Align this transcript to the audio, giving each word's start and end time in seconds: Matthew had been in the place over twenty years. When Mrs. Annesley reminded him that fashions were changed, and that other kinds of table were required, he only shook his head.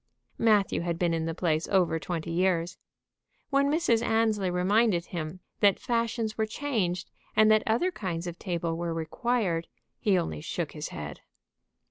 Matthew 0.39 0.81
had 0.81 0.97
been 0.97 1.13
in 1.13 1.27
the 1.27 1.35
place 1.35 1.67
over 1.67 1.99
twenty 1.99 2.31
years. 2.31 2.79
When 3.51 3.69
Mrs. 3.69 4.01
Annesley 4.01 4.49
reminded 4.49 5.05
him 5.05 5.41
that 5.59 5.77
fashions 5.79 6.39
were 6.39 6.47
changed, 6.47 7.11
and 7.35 7.51
that 7.51 7.61
other 7.67 7.91
kinds 7.91 8.25
of 8.25 8.39
table 8.39 8.75
were 8.75 8.95
required, 8.95 9.67
he 9.99 10.17
only 10.17 10.41
shook 10.41 10.71
his 10.71 10.87
head. 10.89 11.19